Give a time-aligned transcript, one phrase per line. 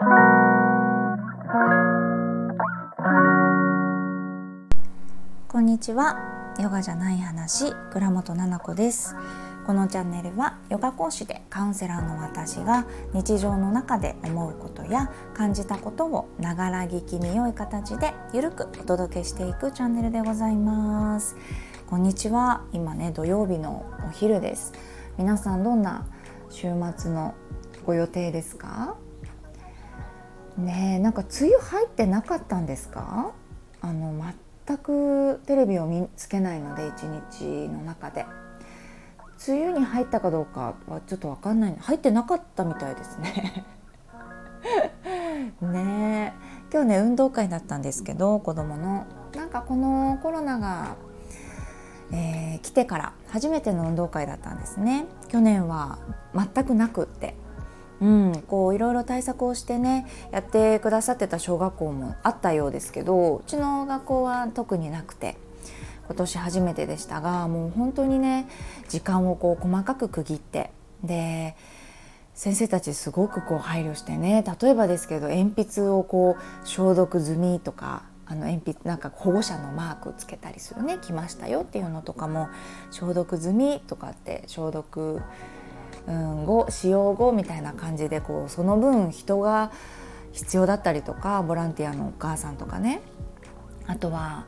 [0.00, 0.04] こ
[5.58, 6.54] んにちは。
[6.60, 9.16] ヨガじゃない話倉本々子です。
[9.66, 21.34] このチャンネルはヨガ講師でカウンセラーの私が日常の中で思うことや感じたことをながら聞きに良い形でゆるくお届けしていくチャンネルでございます。
[21.88, 22.62] こんにちは。
[22.72, 24.74] 今ね土曜日のお昼です。
[25.16, 26.06] 皆さんどんな
[26.50, 27.34] 週末の
[27.84, 28.96] ご予定ですか？
[30.58, 33.32] ねえなんか梅雨入ってなかったんですか？
[33.80, 34.12] あの
[34.66, 38.26] 全くテレビを見つけないので一日の中で。
[39.46, 41.76] 梅雨に入ったかどうかはちょっと分かんない。
[41.78, 43.64] 入ってなかったみたいですね。
[45.62, 46.72] ねえ。
[46.72, 49.06] 今日ね運動会だったんですけど子供の。
[49.36, 50.96] なんかこのコロナが、
[52.10, 55.06] えー、来てから初めての運動会だったんですね。
[55.28, 55.98] 去年は
[56.34, 57.36] 全くなくって。
[58.00, 65.36] うん、こういろいろ対策をしてねやってくださってた小学校もあったようですけどうちの学校は特になくて
[66.06, 68.48] 今年初めてでしたがもう本当にね
[68.88, 70.70] 時間をこう細かく区切って
[71.02, 71.56] で
[72.34, 82.48] 先生たちすごくこう配慮してね例えばですけど鉛筆をこう消毒済みとかあの鉛筆なんか保護者のマークつけたりするね来ましたよっていうのとかも
[82.90, 85.20] 消毒済みとかって消毒、
[86.08, 89.70] うん、後使用後みたいな感じでこうその分人が
[90.32, 93.00] 必要だったりとかボランティアのお母さんとかね。
[93.86, 94.46] あとは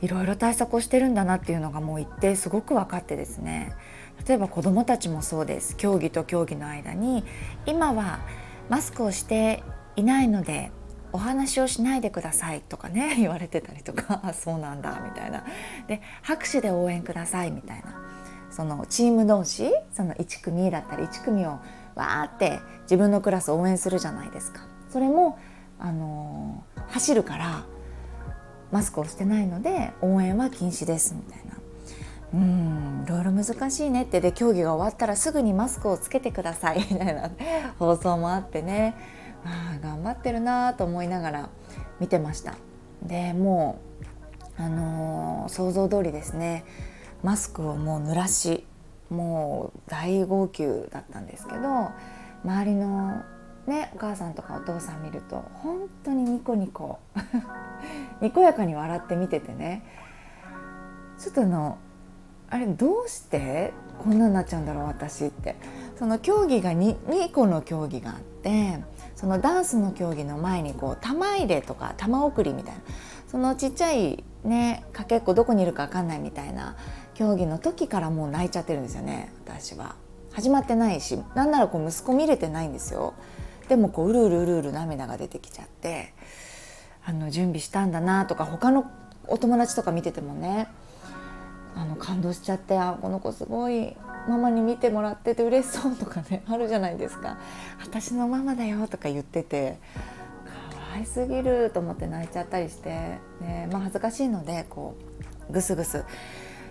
[0.00, 3.74] いろいろ対策をしてるんだなっていうのがもう一定すごく分かってですね。
[4.26, 5.76] 例えば子どもたちもそうです。
[5.76, 7.24] 競技と競技の間に
[7.66, 8.20] 今は
[8.68, 9.62] マスクをして
[9.96, 10.70] いないので
[11.12, 15.44] お話をしないでくださいとかね 言われてたりとかそうなんだみたいな。
[15.86, 18.00] で拍手で応援くださいみたいな。
[18.50, 21.58] そのチーム同士その1組だったり1組を
[21.94, 24.66] わーって自分のクラス応援するじゃないですか。
[24.90, 25.38] それも
[25.78, 27.64] あの、走るから
[28.72, 31.58] マスクをしてないので応援は禁止ですみたいな。
[32.30, 34.20] うんいろいろ難しいねって。
[34.20, 37.30] で競技が終わったらすぐにマスクをつけてくださいみたいな。
[37.78, 38.94] 放送もあってね。
[39.44, 41.48] あ頑張ってるなと思いながら
[42.00, 42.56] 見てました。
[43.02, 43.80] でも
[44.58, 46.64] う、あのー、想像通りですね。
[47.22, 48.64] マスクをもう濡らし
[49.10, 51.90] もう大号泣だったんですけど
[52.44, 53.22] 周りの
[53.66, 56.98] ねお母さんとかお父さん見ると本当にニコニコ
[58.20, 59.82] にこやかに笑って見ててね
[61.18, 61.78] ちょっとあの
[62.50, 65.56] あれどうしてこんなになっちゃうんだろう私って。
[65.98, 68.78] その競技が 2, 2個の競技があって
[69.16, 72.80] そのダンスの競技の前にこう玉入れとか玉送りみたいな
[73.26, 76.76] そのちっちゃいねかけっこどこにいるか分かんないみたいな
[77.18, 79.96] 競技の時からもう泣いちゃってるんですよね私は。
[80.30, 83.14] 始まってないしなんならこう息子見れてないんですよ。
[83.68, 86.14] でもこううるうるうるうる涙が出てきちゃって
[87.04, 88.88] あの準備したんだなとか他の
[89.26, 90.68] お友達とか見ててもね
[91.74, 93.96] あの感動しちゃってあこの子すごい
[94.28, 97.36] ママに見てもらってて嬉しそうとかね あるじゃないですか
[97.82, 99.80] 私のママだよとか言ってて
[100.70, 104.94] 可愛すぎると思って泣いちゃったりして、ねまあ、恥ずかしいのでこ
[105.50, 106.04] うぐすぐす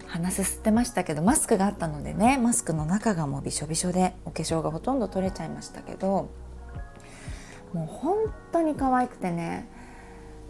[0.07, 6.29] 鼻すすってましたけどマスクがあったのでねマスクの中がもうびしょびしょでお化粧がほとんど取れちゃいましたけど
[7.73, 8.17] もう本
[8.51, 9.67] 当に可愛くてね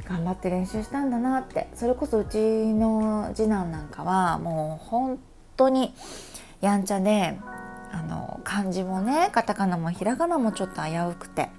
[0.06, 5.20] 頑張って練習したんだなってそれこそうちの次男なんかはもう本
[5.58, 5.94] 当に
[6.62, 7.38] やんちゃで
[7.92, 11.50] あの漢字もねカタカナもひらがなもちょっと危うくて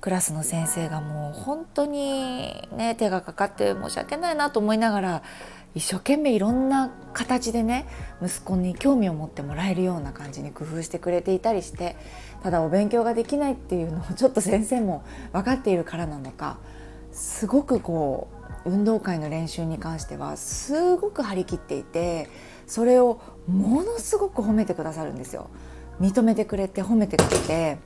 [0.00, 5.22] クラスの先生がもう本当にね手がかかって申し訳ないなと思いながら
[5.74, 7.86] 一生懸命いろんな形でね
[8.22, 11.96] 息子に興味を持ってもらえるような感じに工夫してくれていたりして
[12.42, 16.58] ただお勉強ができないっていうのをちょっと先生も分かっているからなのか
[17.12, 18.28] すごくこ
[18.64, 22.28] う運動会の練習に関してはすごく張り切っていて
[22.66, 25.50] それをものすごく褒めてくださるんですよ。
[26.00, 27.78] 認めてくれて褒めてくれて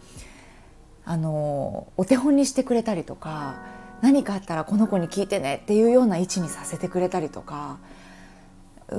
[1.04, 3.62] あのお手本にしてくれたりとか
[4.02, 7.78] 何かあったらこの子に聞いてねっていうような位置にさせてくれたりとか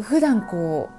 [0.02, 0.90] 普段こ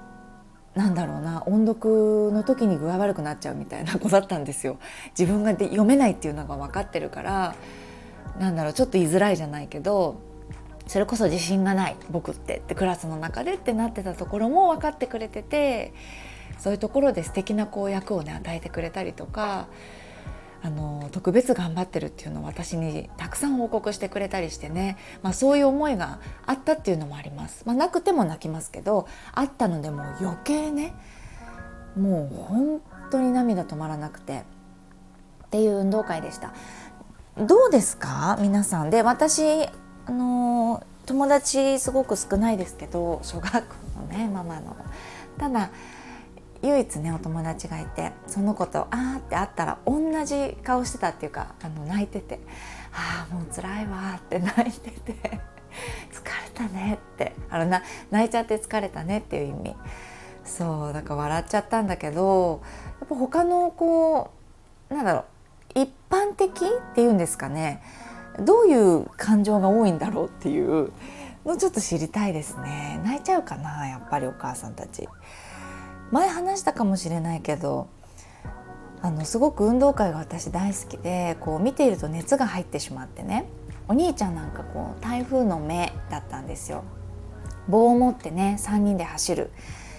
[0.75, 4.77] うなんだろうな音読の時に具合悪くなっちゃうみたいな子だったんですよ。
[5.17, 7.55] 自分がで読めないっていうのが分かってるから
[8.39, 10.21] なんだろうちょっと言いづらいじゃないけど
[10.87, 15.93] それこそ自信がない僕ってってクラスの中でってなってたところも分かってくれてて
[16.57, 19.67] そういうところで素敵なこう役をね与えてくれたりとか
[20.61, 30.93] あの特別頑張ってるっていうのを私にたくさん報告してくれたりしてね、まあ、そういう思いがあったっていうのもあります、まあ、なくても泣きますけどあったのでもう余計ね
[31.97, 34.43] もう本当に涙止まらなくて。
[35.47, 36.53] っていう運動会でした。
[37.39, 38.37] どうですか？
[38.39, 38.91] 皆さん。
[38.91, 39.63] で私
[40.05, 44.77] あの友達すごく少ないですけど小学校のねママの。
[45.39, 45.71] ただ
[46.61, 52.39] 唯一ねお友達がいてその子と「あ」って会ったら同じ顔してたっていうかあの泣いてて
[52.91, 55.13] 「ああもう辛いわ」って泣いてて
[56.11, 59.75] 「疲れたね」ってあのな泣いちゃって疲れたねっていう意味
[60.43, 62.61] そうだから笑っちゃったんだけど
[62.99, 64.31] やっぱ他のこ
[64.89, 65.25] うなんだろう
[65.75, 67.81] 一般的っていうんですかね
[68.39, 70.91] どういう感情が多いんだろうっていう
[71.45, 75.07] のちょっと知りたいですね泣いちゃうかなやっぱりお母さんたち。
[76.11, 77.87] 前話したかもしれないけど
[79.01, 83.45] あのすごく運動会が私大好きでこう見ていると熱が入ってしまってね
[83.87, 86.83] お兄ちゃんなんかこう台風の目だったんですよ。
[87.67, 89.51] 棒を持ってね3人で走る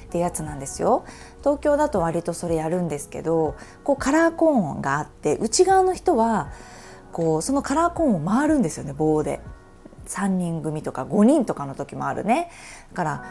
[0.06, 1.04] ってやつなんですよ。
[1.40, 6.52] 東京だと割とそれやるんですけどこうカラーコーンがあって内側の人は
[7.12, 9.40] こうそのカラーコーンを回るんですよね棒で。
[10.06, 12.50] 3人組とか5人とかの時もあるね。
[12.90, 13.24] だから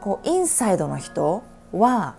[0.00, 1.42] こうインサイドの人
[1.72, 2.16] は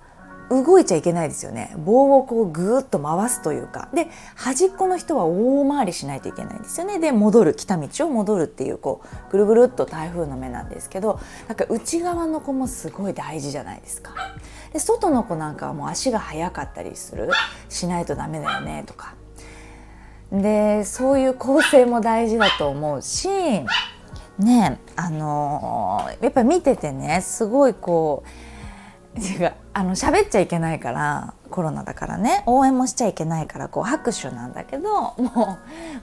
[0.49, 1.73] 動いちゃいけないですよね。
[1.77, 3.89] 棒をこうぐーっと回すというか。
[3.93, 6.99] で端っこの人は大回りしないといけないんですよね。
[6.99, 7.53] で戻る。
[7.53, 14.13] 来た道を戻るっていうこうぐるぐるっと台風の目なんですけどなんか内側の子もすごい大事じゃないですか。
[14.73, 17.29] で外の子なんかはもう足が速かったりする。
[17.69, 19.15] しないとダメだよねとか。
[20.31, 23.29] でそういう構成も大事だと思うし
[24.39, 28.29] ねあのー、やっぱ見ててねすごいこう
[29.17, 35.21] 違うあの喋っちゃいけないからコロナだからね応援もしちゃいけないからこう拍手なんだけどもう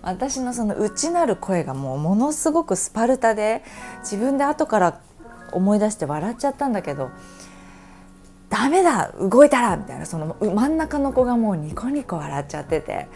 [0.02, 3.62] 私のその内なる声がもうものすごくスパルタで
[4.00, 5.00] 自分で後から
[5.52, 7.10] 思い出して笑っちゃったんだけど
[8.50, 13.08] 「ダメだ動いたら!」みたいなその真ん中の子がもうニコニコ笑っちゃってて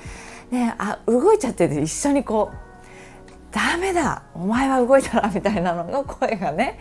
[0.50, 2.56] であ動いちゃってて一緒にこう
[3.50, 6.78] 「ダメだお前は動いたら!」みたいなのの声がね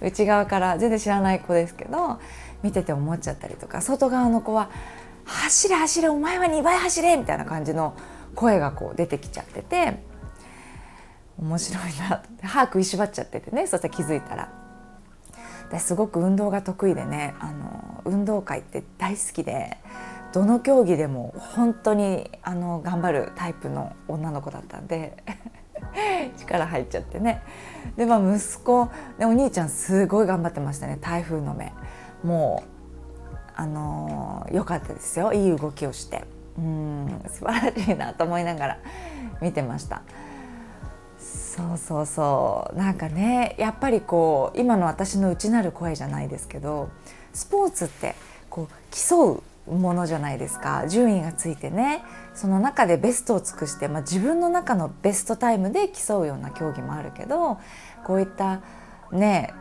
[0.00, 2.18] 内側から全然知らない子ですけど
[2.62, 4.70] 見てて思っちゃったりとか外側の子は
[5.24, 7.94] 「走れ走れお前は2倍走れ!」みたいな感じの
[8.34, 10.02] 声がこう出てきちゃってて
[11.38, 14.52] 面白いなと歯食いしばっちゃっててねそしたら気づいたら
[15.78, 19.76] すごく運動が得意でねあの運動会って大好きで
[20.32, 25.16] どの競技でも本当にあの頑張るタイプの女の子だったんで
[26.36, 27.42] 力入っちゃってね
[27.96, 28.88] でまあ息子
[29.18, 31.72] でお兄ちゃんすごい頑張ってましたね台風の目
[32.24, 32.78] もう
[33.56, 35.32] あの良かったですよ。
[35.32, 36.24] いい動きをして。
[36.56, 37.22] うん。
[37.28, 38.78] 素晴らしいなと思いながら
[39.42, 40.02] 見てました。
[41.18, 42.76] そうそうそう。
[42.76, 46.88] なんかねやっぱりこう今の私の内なる声じゃないですけど
[47.32, 48.14] スポーツって
[48.48, 50.84] こう競うものじゃないですか。
[50.86, 52.04] 順位がついてね。
[52.34, 57.58] その中でベストを尽くして、まあ、自分の中のベストタイムで競うような競技もあるけど
[58.04, 58.60] こういった
[59.10, 59.52] ね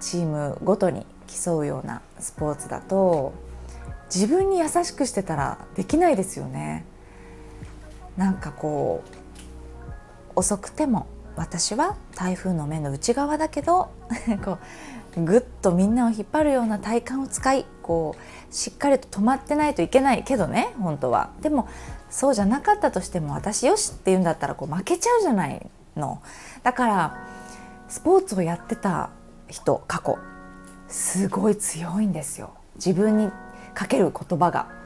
[0.00, 3.32] チームごとに競うようなスポーツだと
[4.14, 6.84] 自分に優しくしてたらできないですよね。
[8.16, 11.06] なんかこう遅くても
[11.36, 13.90] 私は台風の目の内側だけど
[14.44, 14.58] こ
[15.16, 21.30] うぐっとみんなを引っ張るような体幹を使いこうしっかりと止まってないといけないけどね本当は。
[21.40, 21.68] でも
[22.10, 26.20] そうじゃなかったとしても私よしって言うんだったらこう負けちゃうじゃないの。
[26.62, 27.16] だから
[27.88, 29.10] スポーツをやってた
[29.48, 30.18] 人過去
[30.88, 32.54] すごい強いんですよ。
[32.76, 33.30] 自分に
[33.74, 34.84] かける言葉が。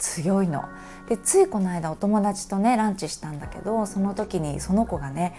[0.00, 0.64] 強いの。
[1.08, 5.34] でついこの間お友達とねランチしたんだけどその時にその子がね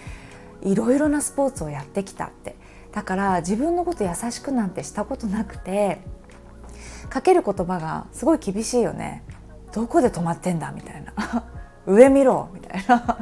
[0.62, 2.55] いろいろなスポーツをやってきたって。
[2.91, 6.01] だから自分のこと優しくなんてしたことなくて
[7.10, 9.24] かける言葉がすごい厳しいよね。
[9.74, 11.45] どこで止まってんだみたいな。
[11.88, 13.17] 上見ろみたいな。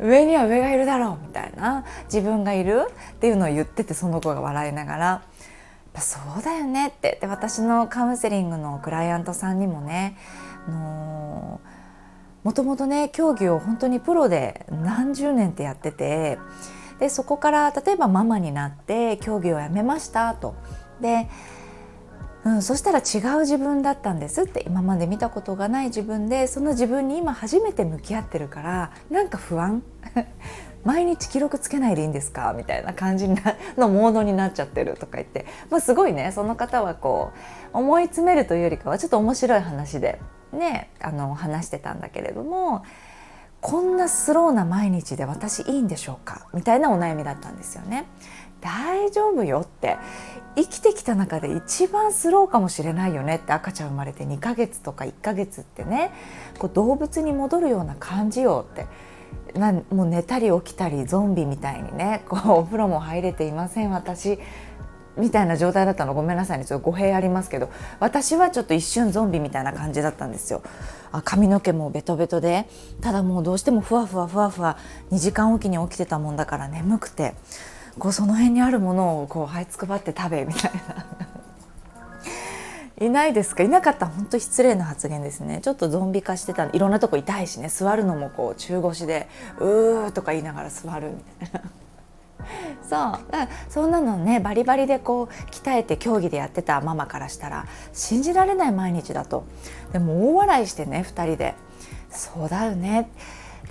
[0.00, 5.22] 上には上がいるだろうみたいな自分がいるっていうのを言っててその子が笑いながら
[6.00, 10.16] そうだよねってで私のカウンセリングのクライアントさんにもね
[10.68, 16.38] もともとね競技を本当にプロで何十年ってやってて
[17.00, 20.54] でそこから例えばママになって競技をやめましたと。
[21.00, 21.28] で
[22.48, 29.82] うん、そしたら違う自分だったんですって今まで見たことがない自分でその自分に今初めて向き合ってるからなんか不安？
[30.84, 32.54] 毎日記録つけないでいいんですか？
[32.56, 36.32] みたいな感じのモードになっちゃってるとか言って、まあ、すごいね。
[36.32, 37.32] その方はこ
[37.74, 40.18] う思い詰めるというよりかはちょっと面白い話で
[40.52, 42.82] ねあの話してたんだけれども
[43.60, 46.46] こんなスローな毎日で私いいんでしょうか？
[46.54, 48.06] みたいなお悩みだったんですよね。
[48.60, 49.96] 大丈夫よって。
[50.56, 53.36] 生きてきた中で一番スローかもしれないよね。
[53.36, 56.10] って赤ちゃん生まれて2ヶ月とか1ヶ月ってね。
[56.58, 58.86] こう動物に戻るような感じよって。
[59.58, 62.24] なもう寝たり起きたりゾンビみたいにね。
[62.28, 64.38] こうお風呂も入れていません私。
[65.16, 66.14] みたいな状態だったの。
[66.14, 66.64] ごめんなさいね。
[66.64, 67.70] ちょっと語弊ありますけど。
[68.00, 70.62] 私はちょっと一瞬ゾンビみたいな感じだったんですよ。
[71.12, 72.68] あ髪の毛もベトベトで。
[73.00, 74.76] ただもうどうしてもふわふわふわふわ。
[75.12, 77.34] 2時間おきに起きてたもんだから眠くて。
[77.98, 80.72] こうその辺にあるものをこうはいつくばって食べみたい
[82.98, 83.62] ないないですか？
[83.62, 85.60] いなかったら本当失礼な発言ですね。
[85.62, 87.68] ちょっとゾンビ化してたいろんなとこ痛いしね。
[87.68, 89.28] 座るのもこう中腰で
[89.60, 91.70] 「うー」とか言いながら座るみたいな。
[92.82, 93.30] そう。
[93.30, 99.44] だからそんなのねバリバリでこう鍛えて競技でやってたママからしたら信じられない毎日だと。
[99.92, 101.54] でも大笑いしてね2人で
[102.10, 103.10] 「そうだよね」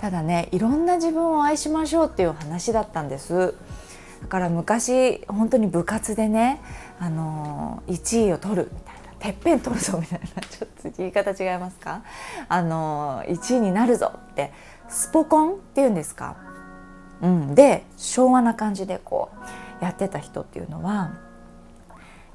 [0.00, 3.54] ただねいろんな自分を愛しましょうっていう話だったんです。
[4.22, 6.60] だから昔本当に部活でね、
[6.98, 12.02] あの1位を取るみたいなてっぺん取るぞみたいなちょっと言い方違いますか？
[12.48, 14.52] あの1位になるぞって
[14.88, 16.36] スポコンっていうんですか、
[17.22, 19.30] うん、で昭和な感じでこ
[19.80, 21.12] うやってた人っていうのは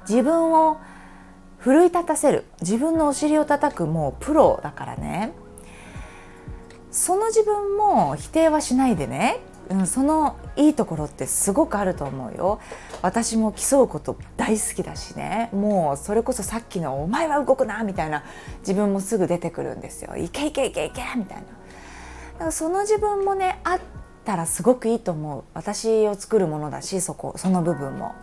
[0.08, 0.78] 自分を
[1.58, 5.32] 奮い立たせる自分のお尻を叩くもうプロだからね。
[6.90, 9.40] その自分も否定はしないでね
[9.70, 12.60] うん、そのいいところってすごくあると思うよ。
[13.02, 15.50] 私も競うこと大好きだしね。
[15.52, 18.24] もうそれこそさっきの「お前は動くな」みたいな
[18.60, 21.42] 自分もすぐ出てくるんですよ「いけいけいけいけ」みたいな。
[21.42, 23.80] だからその自分もねあっ
[24.24, 25.44] たらすごくいいと思う。
[25.54, 28.14] 私を作るものだしそこその部分も。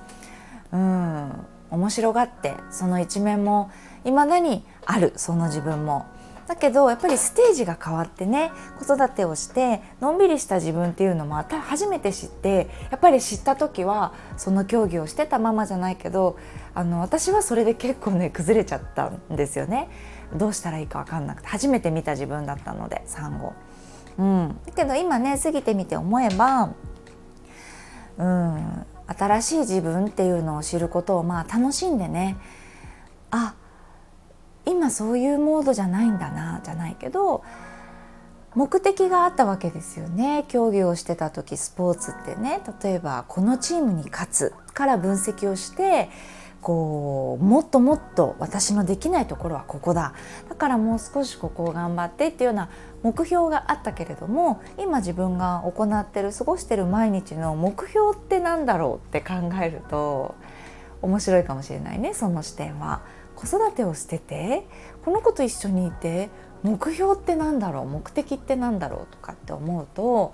[0.74, 3.72] うん面白がってその一面も
[4.04, 6.06] いまだにあるその自分も。
[6.51, 16.38] だけどやっぱりステージが変わってね子育てをしてのんびりした自分っていうのも初めて知ってやっぱり知った時はその競技をしてたままじゃないけど
[16.75, 19.88] あの私はそれで結構ね崩れちゃったんですよね
[20.36, 23.53] どうしたらいいか分かんなくて初めて見た自分だったので産後。
[24.17, 26.74] うん、だけど今ね過ぎてみて思えば、
[28.17, 32.36] うん、新しい自分っていうのを知ることをまあ楽しんでね
[33.31, 33.55] あ
[34.65, 37.44] 今そういうモードじゃないんだなじゃないけど
[38.53, 40.44] 目的があったわけですよね。
[40.50, 42.62] 競技をしてた時スポーツってね。
[42.84, 46.10] 例えばこのチームに勝つから分析をして
[46.62, 50.13] こうもっともっと私のできないところはここだ。
[50.50, 52.70] だからもう少しここを頑張ってっていうような
[53.03, 60.36] 目標があったけれども今自分が行ってる過ごしてる毎日の目標って何だろうって考えると
[61.01, 63.01] 面白いかもしれないねその視点は。
[63.36, 64.66] 子育てをしてて
[65.04, 66.30] この子と一緒にいて
[66.64, 70.34] 目標って何だろう目的って何だろうとかって思うと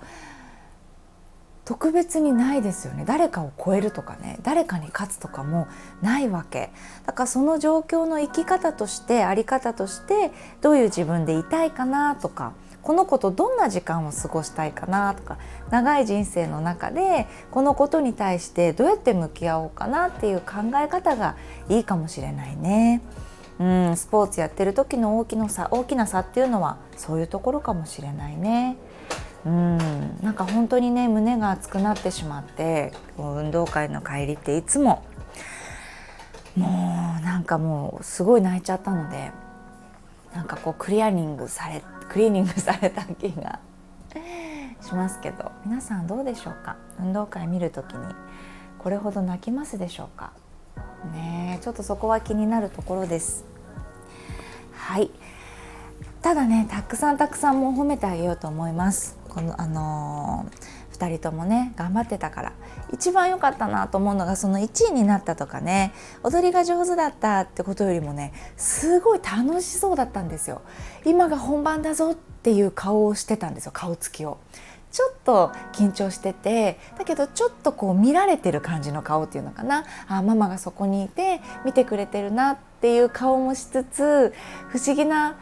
[1.68, 5.68] 特別にないですよね誰かを超えるとかね誰かに勝つとかも
[6.00, 6.70] ないわけ
[7.04, 10.32] だからその状況の生き方として在り方として
[10.62, 15.36] どういう自分でいたいかなとかこの子とどんな時間を過ごしたいかなとか
[15.68, 21.36] 長い人生の中でこのことに対してどうやって向き合おうかなっていう考え方が
[21.68, 23.02] いいかもしれないね。
[23.60, 28.78] うん、スポーツやってる時の大きな差大きな差っていうのはそういうところかもしれないね。
[29.46, 29.78] うん、
[30.22, 35.04] なんか本当にね胸が熱くなってしまって運動会の帰りっていつも
[36.56, 39.30] もうなんかもうすごい泣いちゃったので
[40.34, 43.60] なんかこうクリアリングされクリーニングされた気が
[44.82, 46.76] しますけど皆さんどうでしょうか？
[46.98, 48.14] 運動会見る時に
[48.78, 50.32] これほど泣きますでしょうか？
[51.12, 53.44] ねちょっとそこは気になるところです。
[54.72, 55.10] はい。
[56.22, 59.17] ただねたくさんたくさんもう褒めてあげようと思います。
[59.38, 62.52] このあのー2人ともね頑張ってたから。
[62.92, 65.92] 一番良かったなと思うのがその1位になったとかね。
[66.24, 70.62] 踊りが上手だったってことよりもねすごい楽しそうだったんですよ。
[71.04, 74.38] 今が本番だぞっていう顔をしてたんですよ顔つきを。
[74.90, 79.84] ちょっと緊張しててだけどちょっとこう見られてる感じの顔っていうのかな。
[80.08, 84.34] あママがそこにいて見てくれてるなっていう顔もしつつ
[84.68, 85.36] 不思議な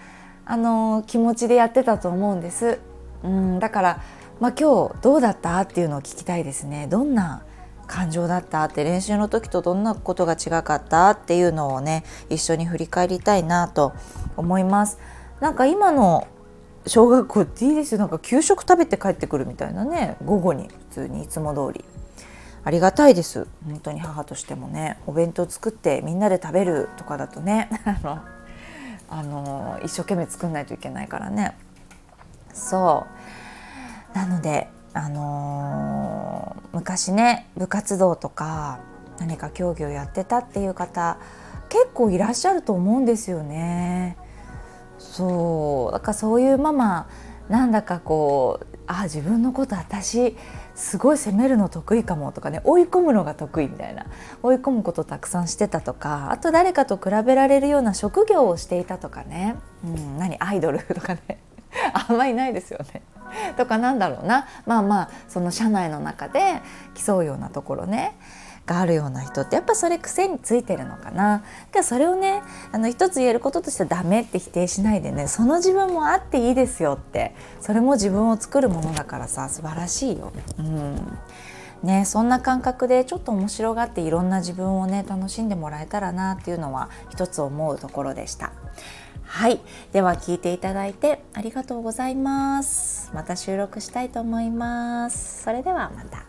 [0.44, 2.78] あの気持ちでやってたと思うんです。
[3.26, 4.00] うん、だから
[4.38, 5.58] まあ、今日どうだった？
[5.62, 6.86] っていうのを聞きたいですね。
[6.88, 7.42] どんな
[7.86, 8.64] 感情だった？
[8.64, 11.10] って練習の時とどんなことが違かった？
[11.10, 13.94] っていうのをね一緒に振り返りたいなと
[14.36, 14.98] 思います。
[15.40, 16.28] なんか今の
[16.86, 17.98] 小学校っていいですよ。
[17.98, 20.16] なんか給食食べて帰ってくるみたいなね。
[20.24, 21.84] 午後に普通にいつも通り。
[22.62, 23.46] ありがたいです。
[23.64, 24.98] 本当に母としてもね。
[25.06, 27.70] お弁当作ってみんなで食べるとかだとね。
[29.08, 31.56] あの一生懸命作んないといけないからね。
[32.52, 33.15] そう。
[34.16, 38.80] なのであのー、昔ね部活動とか
[39.18, 41.18] 何か競技をやってたっていう方
[41.68, 44.16] 結構いらっしゃると思うんですよね。
[44.98, 47.08] そうだからそういうママ
[47.50, 50.34] なんだかこうあ自分のこと私
[50.74, 54.06] すごい責めるの得意かもとかね追い込むのが得意みたいな
[54.42, 61.38] 追い込むことたくさんしてたとかあと誰かと比べられるような職業をしていたとかね、うん、何アイドルとかね
[61.92, 63.02] あんまりないですよね。
[63.56, 64.46] とかなんだろうな。
[64.66, 66.62] まあまあその社内の中で
[66.94, 68.16] 競うようなところね。
[68.66, 71.44] があるような人ってやっぱそれ癖についてるのかな。
[71.72, 72.42] だそれをね
[72.72, 77.34] あの一つ言えることとしてはダメって否定しないでねその自分もあっていいですよって。
[77.60, 80.32] それも自分を作るものだからさ素晴らしいよ。
[80.58, 81.18] うん。
[81.82, 88.52] ね、そんな感覚でちょっと面白がっていろんな自分をね楽しんでもらえたらなっていうのは一つ思うところでした。
[89.26, 89.60] はい。
[89.92, 93.10] では聞いていただいてありがとうございます。
[93.14, 95.42] また収録したいと思います。
[95.42, 96.26] それではまた。